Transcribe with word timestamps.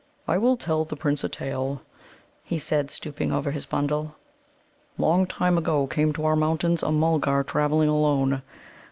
"I 0.27 0.39
will 0.39 0.57
tell 0.57 0.83
the 0.83 0.95
Prince 0.95 1.23
a 1.23 1.29
tale," 1.29 1.83
he 2.43 2.57
said, 2.57 2.89
stooping 2.89 3.31
over 3.31 3.51
his 3.51 3.67
bundle. 3.67 4.15
"Long 4.97 5.27
time 5.27 5.59
ago 5.59 5.85
came 5.85 6.11
to 6.13 6.25
our 6.25 6.35
mountains 6.35 6.81
a 6.81 6.91
Mulgar 6.91 7.43
travelling 7.43 7.89
alone. 7.89 8.41